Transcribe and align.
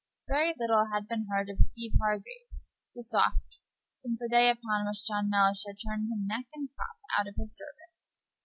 Very 0.27 0.55
little 0.57 0.87
had 0.91 1.07
been 1.07 1.27
seen 1.29 1.49
of 1.51 1.59
Steeve 1.59 1.91
Hargraves, 1.99 2.71
the 2.95 3.03
softy, 3.03 3.61
since 3.93 4.19
the 4.19 4.27
day 4.27 4.49
upon 4.49 4.87
which 4.87 5.05
John 5.05 5.29
Mellish 5.29 5.63
had 5.67 5.75
turned 5.77 6.11
him 6.11 6.25
neck 6.25 6.47
and 6.55 6.69
crop 6.75 6.97
out 7.19 7.27
of 7.27 7.35
his 7.35 7.55
service. 7.55 8.07